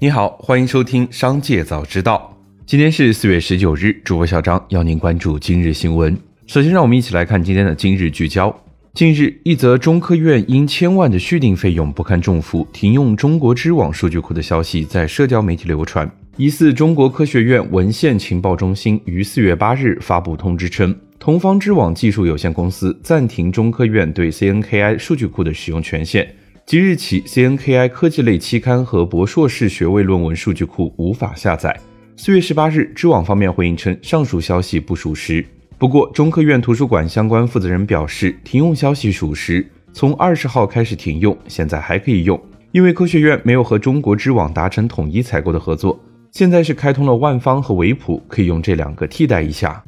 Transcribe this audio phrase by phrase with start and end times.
[0.00, 2.32] 你好，欢迎收听《商界早知道》。
[2.64, 6.16] 今天是四月十九日，主播小张邀您关注今日新闻。
[6.46, 8.56] 首先，让我们一起来看今天的今日聚焦。
[8.94, 16.08] 近日，一则中科院因千万的续订费用不堪重负，停用中国知网数据库的消息在社交媒体流传。
[16.36, 26.32] 疑似中国科学院文献情报中心于四月八日发布通知称，同方知网技术有限公司暂停中科院对 CNKI 数据库的使用权限。
[26.68, 31.74] 即日起，CNKI 科技类期刊和博硕士学位论文数据库无法下载。
[32.14, 35.42] 四月十八日，知网方面回应称，上述消息不属实。
[35.78, 42.38] 不过，中科院图书馆相关负责人表示，停用消息属实，从二十号开始停用，现在还可以用，
[42.72, 45.98] 因为科学院没有和中国知网达成统一采购的合作。
[46.32, 49.82] 现在是开通了万方和维普，可以用这两个替代一下。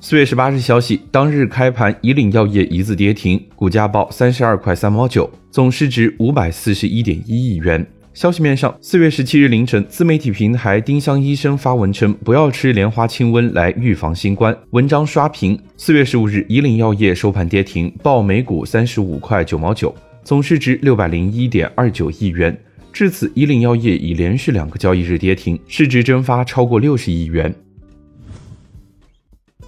[0.00, 7.84] 四月十八日消息，当日开盘，以岭药业一字跌停，股价报三十二块三毛九，总市值五百四十一点一亿元。
[8.14, 15.58] 消息面上，四月十七日凌晨，自媒体平台丁香医生发文称，不要吃莲花清瘟来预防新冠，文章刷屏。
[15.76, 22.56] 四月十五日，以岭药业收盘跌停，报每股三十五块九毛九，总市值六百零一点二九亿元。
[22.92, 27.52] 至此，以岭药业已连续两个交易日跌停，市值蒸发超过六十亿元。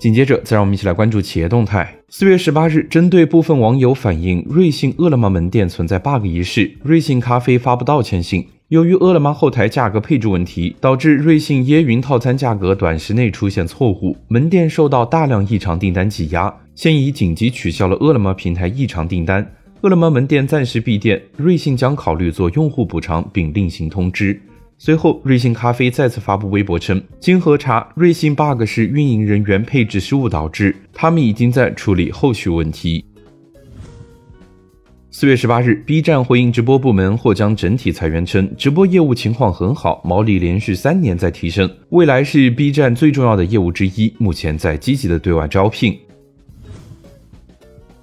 [0.00, 1.94] 紧接着，再让我们一起来关注企业动态。
[2.08, 8.46] 四月十八日，针对部分网友反映瑞幸、饿了么门店存在 bug 一事，瑞幸咖啡发布道歉信。
[8.68, 19.46] 由于饿了么后台价格配置问题，导致瑞幸椰云套餐价格短时内出现错误，门店受到大量异常订单挤压，现已紧急取消了饿了么平台异常订单，
[19.82, 24.40] 饿了么门店暂时闭店，瑞幸将考虑做用户补偿并另行通知。
[24.82, 33.04] 随后，瑞幸咖啡再次发布微博称，经核查，瑞幸 bug 是运营人员配置失误导致，他们已经在处理后续问题。
[35.10, 45.94] 四月十八日，B 站回应直播部门或将整体裁员，称直播业务情况很好，毛利连续三年在提升，未来是 B 站最重要的业务之一，目前在积极的对外招聘。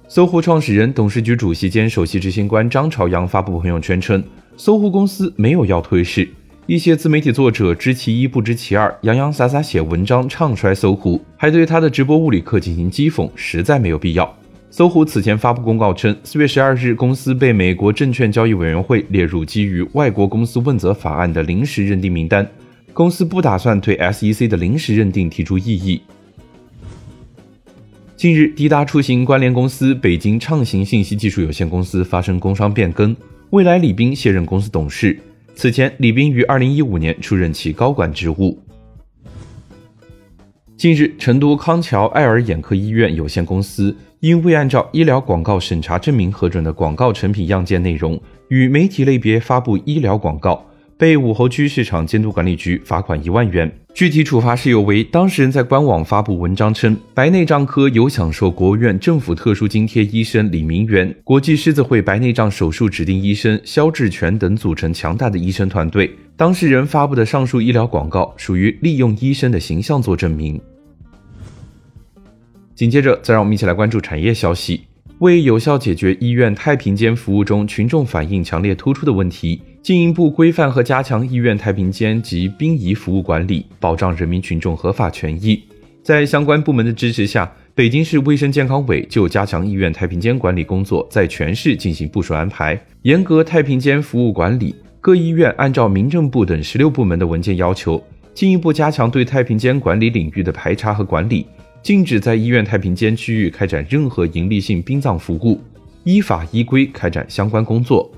[0.06, 4.22] 搜狐创始人、董事局主席兼首席执行官张朝阳发布朋友圈称，
[4.56, 6.28] 搜狐公司没有要退市。
[6.68, 14.36] 一些自媒体作者知其一不知其二，洋洋洒洒写文章唱衰搜狐，还对他的直播物理课进行讥讽，实在没有必要。
[14.68, 22.46] 搜狐此前发布公告称，四月十二日，公司被美国证券交易委员会列入基于外国公司问责法案的临时认定名单，
[22.92, 26.02] 公司不打算对 SEC 的临时认定提出异议。
[28.14, 33.16] 近日，滴答出行关联公司北京畅行信息技术有限公司发生工商变更，
[33.48, 35.18] 未来李斌卸任公司董事。
[35.60, 38.56] 此前，李斌于二零一五年出任其高管职务。
[40.76, 50.64] 近日，成都康桥爱尔眼科医院有限公司因未按照医疗广告审查证明核准的广告成品样件内容，与媒体类别发布医疗广告。
[50.98, 53.72] 被武侯区市场监督管理局罚款一万元。
[53.94, 66.10] 具体处罚事由为：当事人在官网发布文章称，白内障科有享受国务院政府特殊津贴医生李明元、国际狮子会白内障手术指定医生肖志全等组成强大的医生团队。
[66.36, 70.60] 当事人发布的上述医疗广告属于利用医生的形象做证明。
[72.74, 74.82] 紧接着，再让我们一起来关注产业消息。
[75.18, 79.60] 为有效解决医院太平间服务中群众反映强烈突出的问题。
[79.82, 85.62] 进一步规范和加强医院太平间及殡仪服务管理，保障人民群众合法权益。
[86.02, 94.74] 在相关部门的支持下，北京市卫生健康委就加强医院太平间管理工作，在全市进行部署安排，严格太平间服务管理。
[95.00, 98.02] 各医院按照民政部等十六部门的文件要求，
[98.34, 101.46] 进一步加强对太平间管理领域的排查和管理，
[101.82, 105.60] 禁止在医院太平间区域开展任何营利性殡葬服务，
[106.04, 108.10] 依法依规开展相关工作。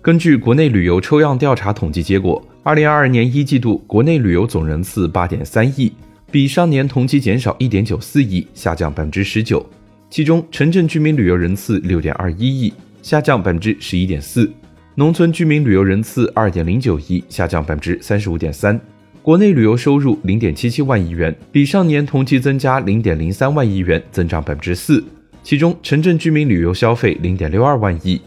[0.00, 5.92] 根据国内旅游抽样调查统计结果，二零二二年一季度国内旅游总人次八点三亿，
[6.30, 9.64] 比上年同期减少一点九四亿，下降百分之十九。
[10.08, 12.72] 其中，城镇居民旅游人次六点二一亿，
[13.02, 14.46] 下降百分之十一点四；
[14.94, 18.80] 农村居民旅游人次二点零九亿，下降百分之三十五点三。
[19.20, 25.04] 国内旅游收入零点七七万亿元，比上年同期增加零点零三万亿元，增长百分之四。
[25.42, 28.20] 其中，城镇居民旅游消费零点六二万亿。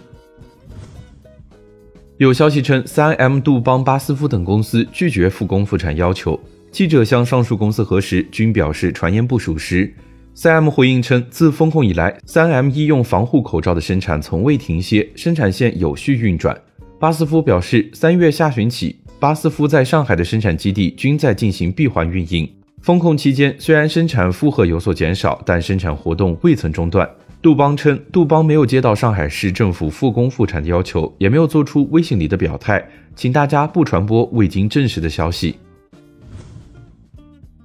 [2.21, 6.39] 有消息称，3M、杜邦、巴斯夫等公司拒绝复工复产要求。
[6.69, 9.91] 记者向上述公司核实，均表示传言不属实。
[10.35, 16.55] 3M 回应称，自封控以来，3M 医用防护口罩的生产从未停歇，生产线有序运转。
[16.99, 22.47] 巴斯夫表示，三月下旬起，巴斯夫在上海的生产基地均在进行闭环运营。
[22.83, 27.09] 封控期间，虽然生产负荷有所减少，但生产活动未曾中断。
[27.41, 35.55] 杜邦称，杜邦没有接到上海市政府复工复产的要求，也没有做出微信里的表态，请大家不传播未经证实的消息。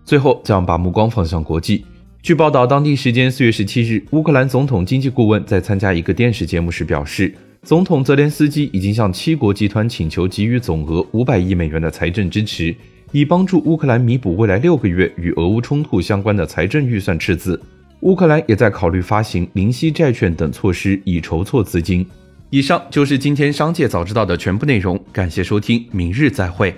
[0.02, 1.84] 最后，将把目光放向国际。
[2.22, 12.74] 据报道，当地时间四月十七日，乌克兰总统经济顾问在参加一个电视节目时表示，总统泽连斯基已经向七国集团请求给予总额五百亿美元的财政支持，
[13.12, 17.60] 以帮助乌克兰弥补未来六个月与俄乌冲突相关的财政预算赤字。
[18.00, 22.06] 乌克兰也在考虑发行零息债券等措施，以筹措资金。
[22.50, 26.74] 以上就是今天商界早知道的全部内容，感谢收听，明日再会。